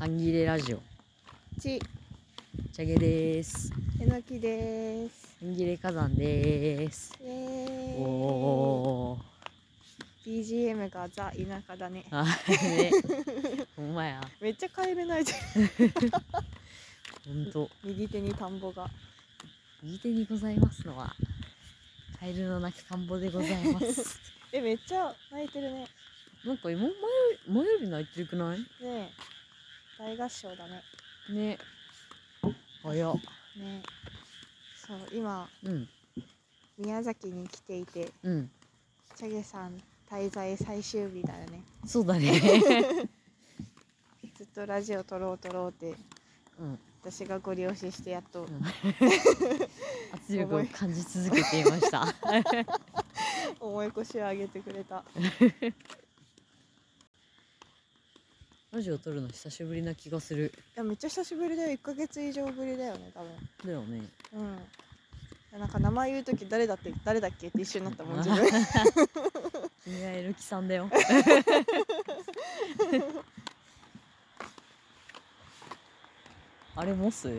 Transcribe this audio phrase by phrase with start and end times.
[0.00, 0.78] 半切れラジオ。
[1.60, 1.78] ち。
[1.78, 3.70] チャゲです。
[4.00, 5.36] えのきです。
[5.44, 7.12] 半切れ火山です。
[7.22, 8.02] イエーイ。
[8.02, 10.40] おー。
[10.42, 11.34] BGM がザ田
[11.68, 12.06] 舎だね。
[12.10, 12.90] あね。
[13.76, 14.22] ほんまや。
[14.40, 15.36] めっちゃ帰れないじゃ
[17.26, 17.64] ほんと。
[17.64, 18.88] ん右手に田んぼが。
[19.82, 21.14] 右手にございますのは
[22.18, 24.18] カエルの鳴き田んぼでございます。
[24.50, 25.86] えめっちゃ泣いてるね。
[26.46, 26.90] なんか今前
[27.48, 28.60] 前より泣いてるくない？
[28.60, 29.10] ねえ
[30.00, 30.82] 大合唱だね。
[31.28, 31.58] ね。
[32.82, 33.14] 早っ。
[33.14, 33.20] ね。
[34.74, 35.86] そう今うん。
[36.78, 38.50] 宮崎に来ていてうん。
[39.14, 39.78] チャゲさん
[40.10, 41.62] 滞在最終日だよね。
[41.84, 42.32] そうだね。
[44.38, 45.94] ずっとラジオ撮ろう撮ろうって
[46.58, 46.78] うん。
[47.02, 48.64] 私がご利用ししてやっと、うん。
[50.14, 52.06] 圧力を感じ続けていました。
[53.60, 55.04] 重い腰を上げてくれた
[58.72, 60.52] ラジオ撮るの久しぶりな気がする。
[60.76, 61.70] いやめっちゃ久しぶりだよ。
[61.70, 63.28] 1ヶ月以上ぶりだよね多分。
[63.66, 64.08] だよね。
[64.32, 65.58] うん。
[65.58, 68.48] なんか名前言う時誰だって誰だっけって一緒になったもん自分。
[69.82, 70.88] 君はエルキさんだよ。
[76.76, 77.28] あれモス？
[77.28, 77.36] うん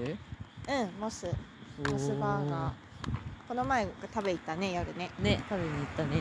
[1.00, 1.27] モス。
[1.89, 2.72] モスバーガー。
[3.48, 5.11] この前食べ行ったね夜ね。
[5.22, 6.17] ーね食べに行ったね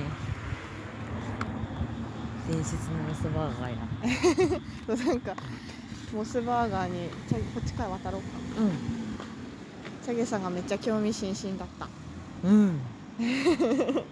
[2.50, 3.78] 伝説のモスバーガーや。
[4.96, 5.34] そうなんか
[6.12, 8.28] モスバーガーにチャゲこっちから渡ろうか。
[10.04, 11.88] チャゲさんがめっちゃ興味津々だった。
[12.48, 12.80] うん。
[13.20, 14.04] う ん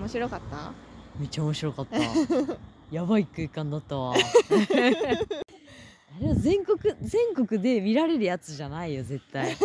[0.00, 0.72] 面白かった？
[1.18, 1.98] めっちゃ面白かった。
[2.90, 4.14] やばい空間だったわ。
[4.14, 4.16] あ
[6.20, 9.54] れは全国全国で見られるやつじゃないよ絶対。
[9.54, 9.60] 絶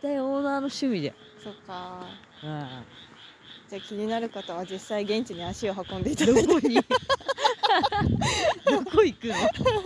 [0.00, 2.06] 対オーナーの趣味だよそっか。
[2.42, 2.68] うん
[3.70, 6.52] じゃあ気になる方は実際現地に足を運んでいたどだいて。
[6.54, 6.74] こに？
[8.66, 9.34] どこ行くの？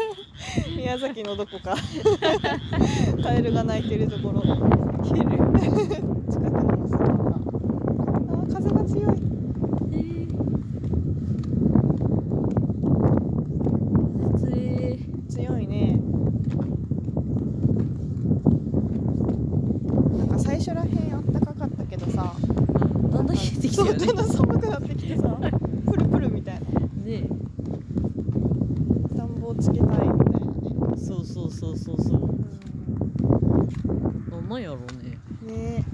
[0.76, 1.76] 宮崎のどこか。
[3.22, 4.40] カエルが鳴いてるところ。
[4.42, 7.34] 近くのモスバーガー
[8.40, 9.04] あー風が強い
[9.92, 10.28] えー、
[14.32, 16.00] 風強い強いね
[20.16, 25.38] なんか最初らへんあったかかったけどさうんだんだん冷えてきたよねそうだんだん寒くなってきてさ
[25.86, 26.60] プルプルみたいな
[27.04, 27.28] ね
[29.14, 32.20] 暖房つけたいみたいなねそうそうそうそう。
[34.30, 34.48] そうなん。
[34.48, 35.18] なんやろうね。
[35.42, 35.84] うんね。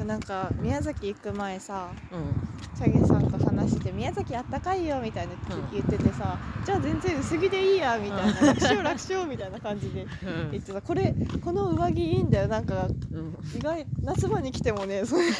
[0.00, 2.48] えなんか宮崎行く前さうん。
[2.76, 5.72] チャゲさんと話して宮崎あったかいよみたいなうん。
[5.72, 8.32] 言っててさ、じゃあ全然薄着でいいやみたいな。
[8.40, 10.06] 楽勝楽勝みたいな感じで
[10.52, 11.14] 言ってたこれ
[11.44, 13.36] この上着いいんだよなんかうん。
[13.56, 15.22] 意外夏場に来てもねそれ。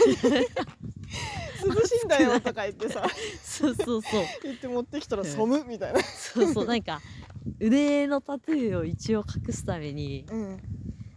[1.65, 3.03] 涼しいんだよとか言ってさ。
[3.43, 4.23] そうそうそう。
[4.43, 5.29] 言って持ってきたらうん。
[5.29, 6.01] 寒みたいな。
[6.03, 7.01] そうそうなんか
[7.61, 10.59] 腕のタトゥーを一応隠すためにうん。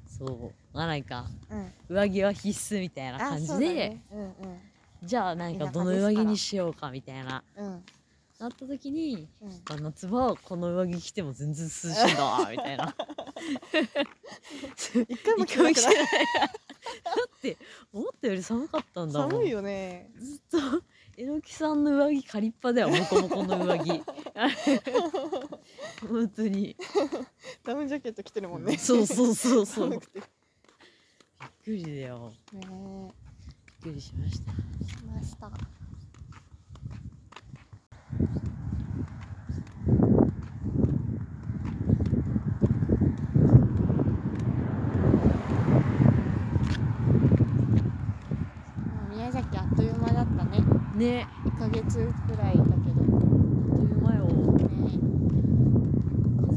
[0.08, 1.72] そうまあなんかうん。
[1.96, 4.02] 上着は必須みたいなあ感じで、そうだね。
[4.12, 4.34] うん
[5.04, 7.66] じゃあなんかどの上着にしようかみたいなうん。
[7.66, 7.84] うん
[8.40, 9.52] なった時にうん。
[9.70, 12.96] あ夏場はこの上着着ても全然涼しいんだわみたいな。
[15.08, 15.74] 一回も着てない。
[15.76, 15.84] だっ
[17.40, 17.56] て
[17.94, 19.32] 思ったより寒かったんだもん。
[19.32, 20.10] 寒いよね。
[20.18, 20.58] ずっと
[21.18, 24.00] えのきさんの上着借りっぱだよモコモコの上着。
[26.08, 26.76] 本当に。
[27.64, 28.78] ダウンジャケット着てるもんね。
[28.78, 29.90] そうそうそうそう。
[29.90, 30.22] びっ寒
[31.64, 32.34] くりだよ。
[32.54, 32.68] えびっ
[33.82, 34.52] くりしました。
[34.52, 34.56] 来
[35.06, 35.56] ましたも
[49.10, 50.44] う宮崎あっという間だった
[51.02, 51.26] ね。
[51.26, 53.10] ね1ヶ月くらいだけどあっ
[53.76, 56.54] という間よねあっ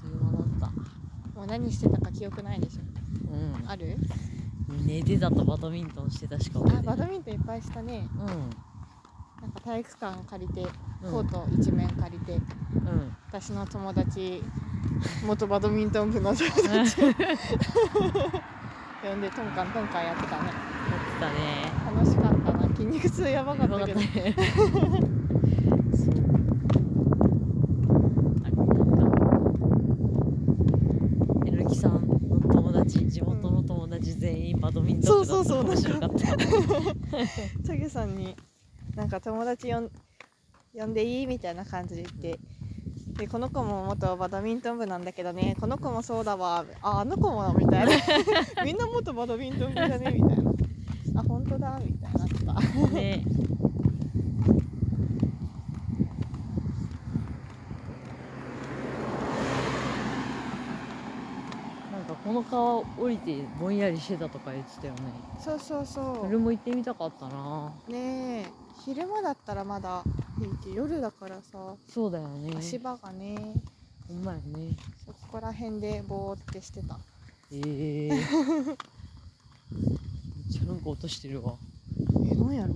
[0.00, 1.38] という間だった。
[1.38, 2.80] もう何してたか記憶ないでしょ。
[3.32, 3.68] うん。
[3.68, 3.96] ある？
[4.84, 7.08] 寝てたとバドミントンしてたしか覚えあバてない。
[7.08, 8.08] ドミントンいっぱいしたね。
[8.18, 8.50] うん
[9.40, 10.68] なんか体育館借りて
[11.02, 11.12] うん。
[11.12, 13.16] コート一面借りて、うん。
[13.28, 14.42] 私の友達
[15.24, 17.00] 元バドミントン部の友達。
[19.02, 20.69] 呼んでトンカントンカンやってたね
[21.20, 21.70] たね。
[21.94, 22.74] 楽しかったな。
[22.74, 24.00] 筋肉痛やばかったけど。
[33.10, 36.06] 地元の友達全員バドミントンそうそうそう面白か。
[36.06, 38.36] ったチャゲさんに
[38.94, 39.90] なんか友達呼ん
[40.72, 42.40] 呼んでいいみたいな感じで言って。
[43.18, 45.56] でこの子も元バドミントン部なんだけどね。
[45.60, 46.64] この子もそうだわ。
[46.80, 47.92] ああの子もみたいな。
[48.64, 50.49] みんな元バドミントン部だねみたいな
[51.60, 52.88] だみたいになった。
[52.88, 53.24] ね。
[62.24, 65.00] この川降りてぼんやりしてたとか言ってたよね。
[65.42, 66.24] そうそうそう。
[66.24, 67.72] 夜も行ってみたかったな。
[67.88, 68.46] ねえ。
[68.84, 70.04] 昼間だったらまだ
[70.40, 71.74] いいけ夜だからさ。
[71.88, 72.54] そうだよね。
[72.56, 73.54] 足場がね。
[74.06, 74.76] ほんまやね。
[75.06, 76.98] そこら辺でぼーってしてた。
[77.52, 78.76] ええー。
[80.50, 81.54] っちゃなんか落としてるわ。
[82.30, 82.74] えなんやろ？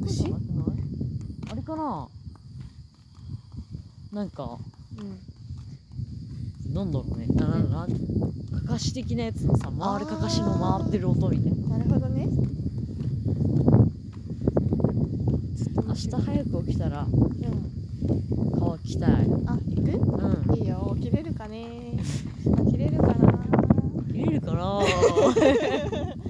[0.00, 0.24] 虫？
[1.50, 2.08] あれかな？
[4.12, 4.58] なんか
[6.68, 6.74] うん。
[6.74, 7.26] なんだろうね。
[7.34, 7.86] ななな。
[8.60, 11.78] かかし的なやつのさ回るかかしの回ってる音みたいな。
[11.78, 12.28] なるほどね。
[15.86, 17.10] 明日早く起きたらうん。
[18.58, 19.10] 川来たい。
[19.46, 19.90] あ行く？
[20.48, 20.56] うん。
[20.56, 20.96] いいよ。
[20.98, 21.98] 起きれるかね。
[22.66, 23.44] 起きれるかな。
[24.06, 24.80] 見れるかな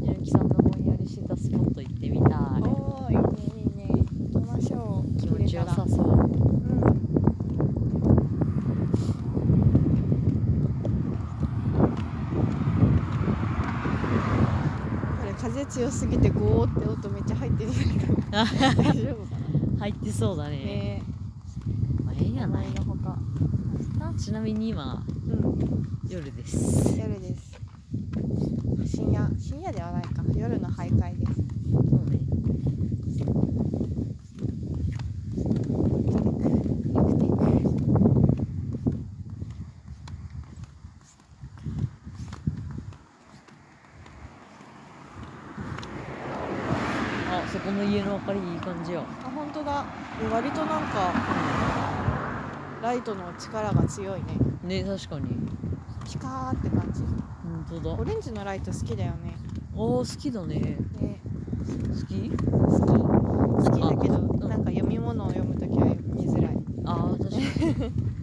[0.00, 2.30] みゆきさんのぼんやりしてたスポット行ってみたい
[2.62, 3.22] おーいいね
[3.56, 6.34] いいね行きましょう気持ちよさそううん
[15.20, 18.30] これ風強すぎてゴーって音めっちゃ入ってるじゃないか。
[18.30, 19.36] な大丈夫か
[19.80, 20.56] 入ってそうだね。
[20.56, 21.02] なね。
[22.04, 22.70] まあ、ええやない。
[22.72, 23.16] のほか
[24.18, 25.82] ちなみに今うん。
[26.08, 26.98] 夜です。
[26.98, 27.58] 夜です
[28.86, 31.40] 深夜深夜ではないか夜の徘徊です
[31.90, 32.18] そうね
[47.30, 49.04] あそこの家の明かりいい感じやあ
[49.34, 49.84] 本当だ。
[50.32, 51.12] 割となんか
[52.82, 54.20] ライトの力が強い
[54.64, 54.82] ね。
[54.82, 55.28] ね確かに。
[56.04, 57.02] ピカーって感じ。
[57.02, 57.94] 本当だ。
[58.00, 59.36] オレンジのライト好きだよね。
[59.74, 60.78] あー好きだね。
[61.00, 61.20] ね。
[61.58, 62.30] 好き？
[62.30, 62.36] 好
[63.62, 63.70] き。
[63.70, 63.80] 好き。
[63.80, 64.48] だけど、うん。
[64.48, 66.58] なんか読み物を読むときは見づらい。
[66.84, 68.14] ああ確かに。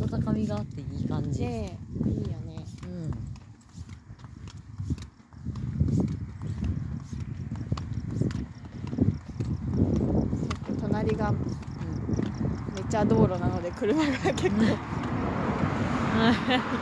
[0.00, 3.10] 温かみがあっていい感じ、ねえいいよねうん
[10.56, 11.38] 結構隣がめ
[12.80, 14.74] っちゃ道路なので車が結構ひっ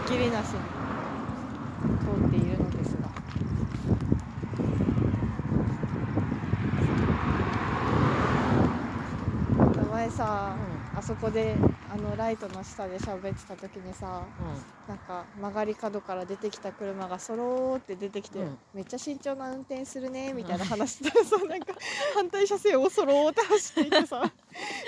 [0.09, 0.59] きりなしに
[2.01, 3.09] 通っているのですが
[9.93, 10.57] 前さ、
[10.97, 11.57] あそこで
[11.91, 14.23] あのライトの下で喋ってた時にさ
[14.89, 18.59] なんか曲がり角から出てきた車がそろーって出てきて、うん。
[18.75, 21.19] めっちゃ慎重な運転するねみたいな話してた。
[21.19, 21.75] らさなんか
[22.15, 24.33] 反対車線をそろーって走っていてさ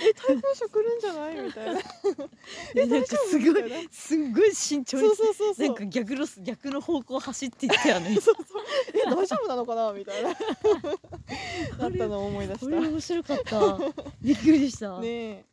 [0.09, 1.37] え対向車来るんじゃない？
[1.41, 1.81] みたいな。
[2.77, 5.67] えなんかすごいすっごい慎重にそうそうそうそう。
[5.69, 8.15] なんか逆の逆の方向走っていったよね。
[8.21, 8.65] そうそう
[8.95, 9.93] え大丈夫なのかな？
[9.93, 10.31] みたいな。
[11.79, 13.79] だったのを思い出しこれた面白かった。
[14.23, 15.45] びっくりした、ねえ。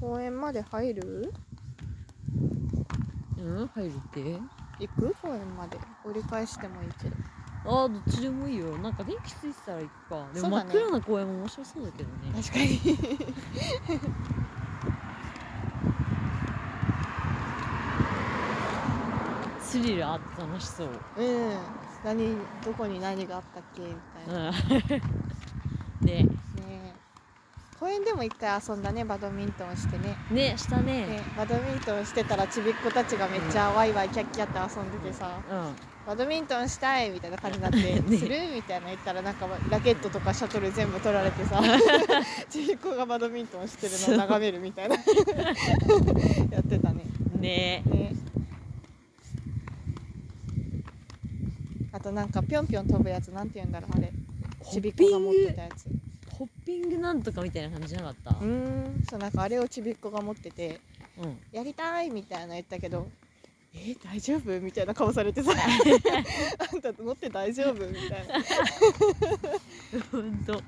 [0.00, 1.32] 公園まで入る？
[3.38, 3.70] うん？
[3.74, 4.40] 入るって？
[4.78, 5.14] 行く？
[5.22, 5.78] 公園まで。
[6.04, 7.16] 折り返してもいいけど。
[7.68, 8.76] ああどっちでもいいよ。
[8.78, 10.28] なんか電気ついてたら行くか。
[10.32, 10.64] でそうだね。
[10.64, 12.16] も真っ暗な公園も面白そうだけどね。
[12.42, 12.80] 確かに。
[19.60, 20.88] スリルあって楽しそう。
[21.18, 21.58] うん。
[22.04, 23.82] 何どこに何があったっけ？
[23.82, 23.94] み
[24.26, 26.06] たいな、うん。
[26.06, 26.28] ね
[27.86, 30.16] 公園でも一回遊んだねバドミントンしてね。
[30.32, 31.06] ねしたね。
[31.06, 35.74] ねバドミントンしてたらちびっ子たちがめっちゃワイワイキャッキャって遊んでてさ、うん。
[36.04, 37.78] バドミントンしたいみたいな感じになって、
[38.10, 38.18] ね。
[38.18, 41.62] するみたいな言ったらなんかラケットとかシャトル全部取られてさ
[42.50, 44.96] ちびっ子がバドミントンしてるのを眺めるみたいな。
[46.50, 47.04] やってたね。
[47.38, 47.82] ね。
[47.86, 48.12] ね。
[51.92, 54.12] あとなんかぴょんぴょん飛ぶやつなんて言うんだろうあれ。
[54.68, 55.95] ちびっ子が持ってたやつ
[56.38, 58.30] ホッピングなんとかみたいな感じじゃなかった？
[58.30, 60.80] うーんそうなんかあれをちびっ子が持ってて
[61.18, 61.38] うん。
[61.52, 63.08] やりたいみたいな言ったけど
[63.74, 64.60] え大丈夫？
[64.60, 65.52] みたいな顔されてさ。
[66.72, 67.86] あんたと乗って大丈夫？
[67.86, 68.34] みたいな。
[70.12, 70.62] ほんと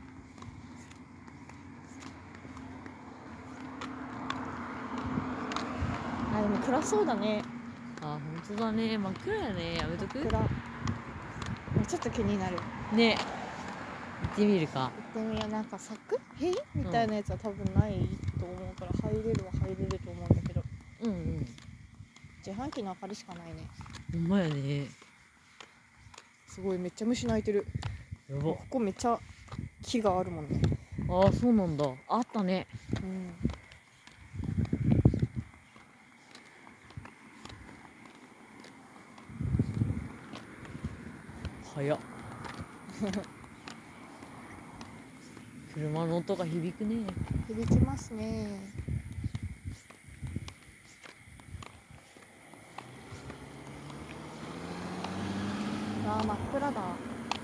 [6.35, 7.43] あでも暗そうだね。
[8.03, 8.97] あ本当だね。
[8.99, 9.75] 真っ暗やね。
[9.77, 10.21] やめとく？
[10.21, 10.49] 暗。
[11.87, 12.57] ちょっと気になる。
[12.93, 13.17] ね。
[13.17, 13.38] 行
[14.27, 14.91] ってみるか。
[15.15, 15.51] 行ってみよう。
[15.51, 16.21] なんか柵？
[16.39, 17.95] 塀みたいなやつは多分ない
[18.39, 20.63] と思うから入れるは入れると思うんだけど。
[21.03, 21.47] うんうん。
[22.47, 23.69] 自販機の明かりしかないね。
[24.13, 24.87] ほんまやね。
[26.47, 27.67] すごいめっちゃ虫鳴いてる。
[28.29, 28.43] やば。
[28.43, 29.19] ここめっちゃ
[29.83, 30.61] 木があるもんね。
[31.11, 31.85] ああそうなんだ。
[32.09, 32.67] あったね。
[33.03, 33.35] うん。
[41.75, 41.99] 早っ
[45.79, 46.97] 車の音が響くね。
[47.47, 48.59] 響きますね。
[56.09, 56.81] あー真っ暗だ。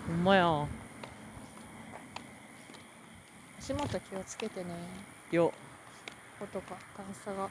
[0.08, 0.66] ほんまや。
[3.60, 4.66] 足元気をつけてね。
[5.30, 5.52] よ。
[6.40, 7.48] 音か段差が。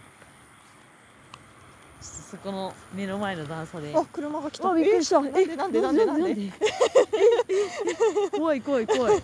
[2.01, 3.93] ちょっとそこの目の前の段差で。
[3.95, 4.69] あ車が来た。
[4.71, 5.17] あびっくりした。
[5.39, 6.51] えなんでなんでなんでなんで？
[8.37, 9.21] 怖い怖い怖い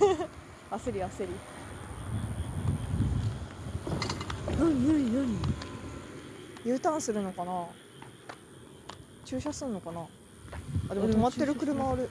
[0.72, 1.32] 焦り焦り。
[4.60, 5.38] 何何何
[6.66, 7.66] ？U ターンするのかな？
[9.26, 10.06] 駐車するのかな？
[10.90, 12.10] あでも止まってる車ある。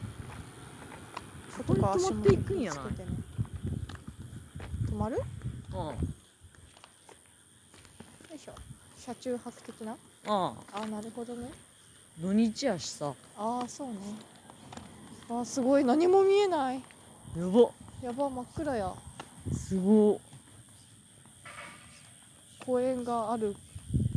[1.67, 2.79] こに止まっていくんや止
[4.97, 5.17] まる？
[5.17, 5.25] よ
[5.75, 5.77] う
[8.33, 8.37] ん。
[8.37, 8.53] いしょ。
[8.97, 9.93] 車中泊的な？
[9.93, 9.97] あ
[10.73, 11.51] ああなるほどね。
[12.21, 13.15] 土日やしさ。
[13.37, 13.95] ああそうね。
[15.29, 15.85] あーすごい。
[15.85, 16.83] 何も見えない。
[17.37, 17.71] やば
[18.03, 18.93] やば真っ暗や。
[19.53, 20.21] すご
[22.65, 23.57] 公園がある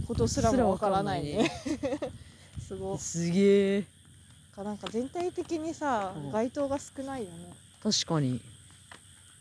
[0.07, 1.49] ことすらもわからないね。
[2.67, 3.83] す ごいすげえ。
[4.55, 6.31] かなんか全体的にさ、うん。
[6.31, 7.53] 街灯が少ないよね。
[7.81, 8.41] 確かに。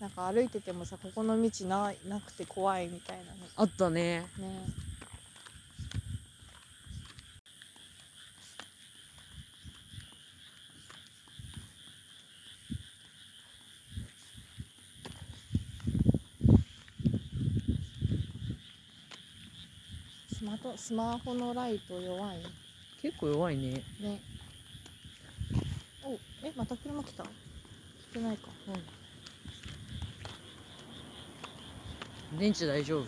[0.01, 3.25] なんか歩いててもさここの道ないなくて怖いみたいな
[3.57, 4.21] あったね。
[4.39, 4.65] ね
[20.41, 22.39] スマトスマホのライト弱い。
[23.03, 23.73] 結構弱いね。
[24.01, 24.23] ね。
[26.03, 27.25] おえまた車来た？
[27.25, 27.27] 来
[28.15, 28.49] てないか。
[32.39, 33.07] 電池大丈夫？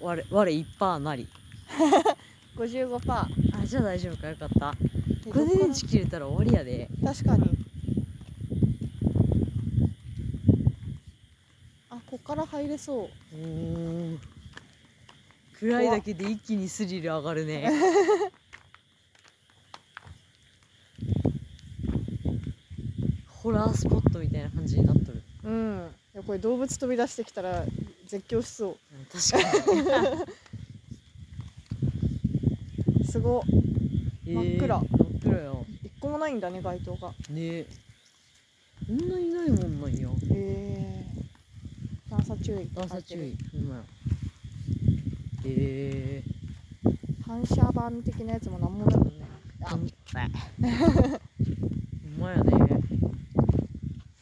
[0.00, 1.26] 我我一パーなり。
[2.54, 3.26] 55%パ
[3.60, 4.28] あじゃあ大丈夫か。
[4.28, 4.70] よかった。
[4.70, 6.88] ーこれで電池切れたら終わりやで。
[7.04, 7.58] 確かに。
[11.90, 13.36] あこっから入れそう。
[13.36, 17.70] おー暗いだけで一気にスリル上がるね。
[23.28, 25.22] ホラースポットみたいな感じになっとる。
[25.44, 25.90] うん。
[26.14, 27.66] いやこれ動物飛び出してきたら
[28.06, 28.72] 絶叫しそう。
[28.72, 29.80] ん確かに。
[33.02, 33.40] う すご。
[33.40, 33.42] っ
[34.24, 34.78] 真っ暗。
[34.78, 34.88] 真っ
[35.20, 35.52] 暗や
[35.82, 37.10] 一個もないんだね街灯が。
[37.10, 37.14] ね。
[37.36, 37.66] え
[38.86, 40.08] こんなにないもんなんや。
[40.08, 41.04] へえ
[42.10, 42.68] 段差注意。
[42.74, 43.36] 段差注意。
[43.52, 43.84] ほんまや
[45.44, 46.22] へえ
[47.26, 49.24] 反射板的なやつもなんもないもんね
[49.64, 49.88] あ ほん
[52.18, 52.80] まやね。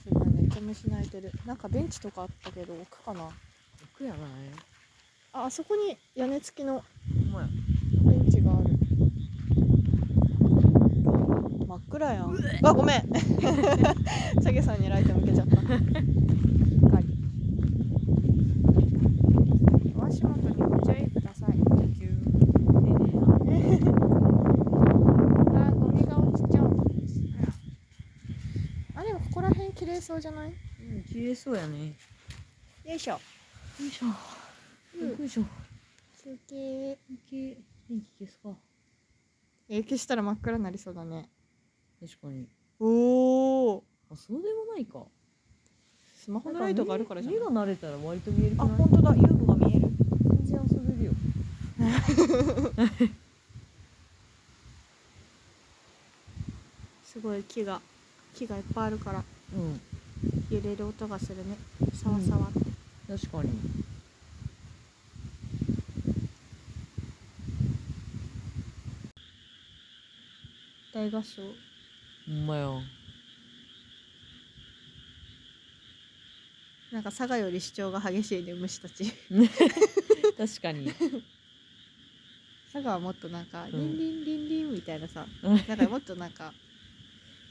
[0.03, 1.33] すごいめっちゃ虫鳴いてる。
[1.45, 3.29] なんかベンチとかあったけど奥かな。
[3.95, 4.21] 奥やない。
[5.33, 7.49] ああそこに屋根付きのほんまや。
[8.05, 8.71] ベンチがある。
[11.67, 12.37] 真っ暗やん。
[12.63, 13.03] あごめん。
[13.13, 15.57] チャゲさんにライト向けちゃった。
[15.61, 17.07] うっかり
[19.97, 26.71] お足元にご注意くださいあーゴミが落ちちゃう
[28.97, 30.53] あでもここら辺綺麗そうじゃない？
[30.81, 31.95] うん綺麗そうやね。
[32.85, 33.13] よいしょ。
[33.13, 33.19] よ
[33.81, 34.07] いしょ。
[35.01, 35.09] うん。
[35.19, 35.45] よいしょ。
[36.23, 36.99] 休憩。
[37.09, 37.57] 電気
[38.19, 38.51] 消すか。
[39.69, 41.29] えー消したら真っ暗になりそうだね。
[42.01, 42.47] 確かに。
[42.81, 45.05] おおあそうでもないか。
[46.17, 47.41] スマホのライトがあるからじゃない？
[47.41, 49.15] 目が慣れたら割と見えるくあ本当だ。
[49.17, 49.89] 遊具が見える。
[50.45, 51.13] 全然遊べるよ。
[57.05, 57.81] すごい木が
[58.35, 59.23] 木がいっぱいあるから。
[59.55, 59.81] うん
[60.51, 61.57] 揺れる音がするね。
[61.95, 62.61] さわさわって、
[63.09, 63.51] 確かに。
[70.95, 71.43] 大合唱。
[72.27, 72.69] ほんまや。
[76.93, 79.13] なんか佐賀より主張が激しいね虫たち。
[80.37, 80.93] 確かに。
[82.73, 83.71] 佐賀はもっとなんか、ん。
[83.71, 85.27] リンリンリンリンみたいなさ。
[85.43, 85.57] うん。
[85.67, 86.53] なんかもっとなんか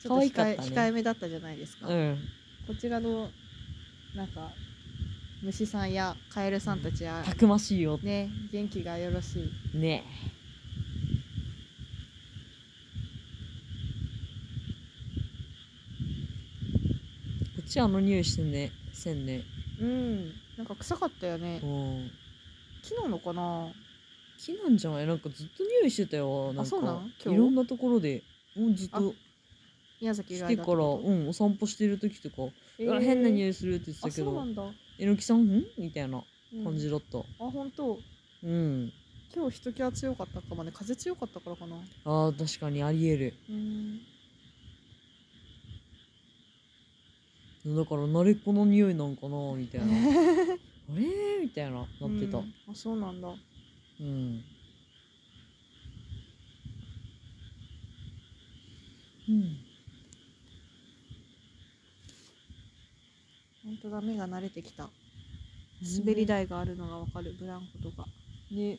[0.01, 0.63] ちょっと控え,、ね。
[0.63, 2.19] 控えめだったじゃないですか、うん
[2.67, 3.29] こちらの
[4.15, 4.49] なんか
[5.43, 7.99] 虫さんやカエルさんたちはたくましいよ。
[8.01, 9.77] ね元気がよろしい。
[9.77, 10.03] ね。
[17.55, 19.41] こっちあの匂いしてんねせんね。
[19.79, 21.59] うんなんか臭かったよね。
[21.63, 22.11] うん。
[22.83, 23.67] 木なのかな？
[24.37, 25.07] 木なんじゃない？
[25.07, 26.77] なんかずっと匂いしてたよなんか。
[27.25, 28.23] いろんなところで。
[28.55, 29.13] もうずっと
[30.01, 34.43] 宮崎来てからうんお散歩してる時とか、えー、変な匂いするって言ってたけど。
[34.97, 35.63] えのきさんん？
[35.77, 36.23] みたいな
[36.63, 37.99] 感じだった、うん、あ本当？
[38.43, 38.91] うん。
[39.33, 41.77] 今日人気は強かったかもね風強かったからかな。
[42.05, 43.33] あ確かにありえる。
[43.49, 44.01] うん。
[47.75, 49.85] だから慣れっこの匂いなんかなみたいな。
[49.93, 51.05] あれ？
[51.41, 51.87] みたいななっ
[52.19, 53.29] てた、うん、あそうなんだ。
[53.29, 54.43] うん。
[59.29, 59.57] うん。
[63.71, 64.89] 本当だ目が慣れてきた。
[65.81, 67.33] 滑り台があるのがわかる。
[67.39, 68.05] ブランコとか。
[68.51, 68.77] で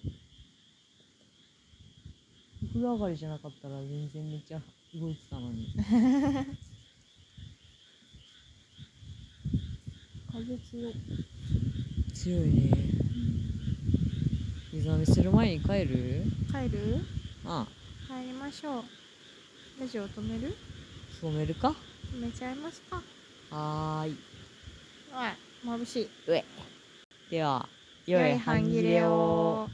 [2.62, 4.61] お風呂上がりじゃなかったら全然めっちゃ
[4.94, 5.75] 動いてたのに。
[10.30, 10.94] 風強い。
[12.12, 12.70] 強いね。
[14.75, 16.25] 水浴びする前に帰る？
[16.50, 17.00] 帰る？
[17.46, 18.14] ああ。
[18.14, 18.84] 帰りましょう。
[19.80, 20.54] ラジオ止める？
[21.22, 21.75] 染めるか？
[22.14, 23.02] 止めちゃいますか。
[23.50, 24.16] はーい
[25.12, 25.37] はい。
[25.64, 26.11] 眩しい。
[27.31, 27.69] では
[28.07, 29.69] 良い半切れを